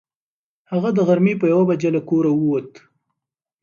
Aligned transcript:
هغه 0.71 0.89
د 0.93 0.99
غرمې 1.07 1.33
په 1.41 1.45
یوه 1.53 1.63
بجه 1.69 1.89
له 1.95 2.01
کوره 2.09 2.31
ووت. 2.33 2.71